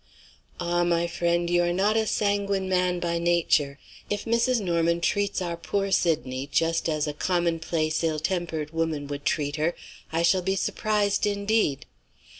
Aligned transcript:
"Ah, 0.59 0.83
my 0.83 1.05
friend, 1.05 1.47
you 1.47 1.61
are 1.61 1.71
not 1.71 1.95
a 1.95 2.07
sanguine 2.07 2.67
man 2.67 2.99
by 2.99 3.19
nature. 3.19 3.77
If 4.09 4.25
Mrs. 4.25 4.59
Norman 4.59 4.99
treats 4.99 5.43
our 5.43 5.55
poor 5.55 5.91
Sydney 5.91 6.49
just 6.51 6.89
as 6.89 7.05
a 7.05 7.13
commonplace 7.13 8.03
ill 8.03 8.17
tempered 8.17 8.71
woman 8.71 9.05
would 9.09 9.25
treat 9.25 9.57
her, 9.57 9.75
I 10.11 10.23
shall 10.23 10.41
be 10.41 10.55
surprised 10.55 11.27
indeed. 11.27 11.85